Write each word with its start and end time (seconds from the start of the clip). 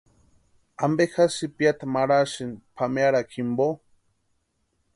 ¿Ampe 0.85 1.03
jásï 1.13 1.33
sïpiata 1.37 1.85
marhasïni 1.93 2.61
pʼamearhakwa 2.75 3.29
jimpo? 3.31 3.67